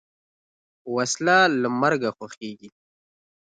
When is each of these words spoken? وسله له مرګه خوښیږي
وسله 0.95 1.37
له 1.61 1.69
مرګه 1.81 2.09
خوښیږي 2.17 2.69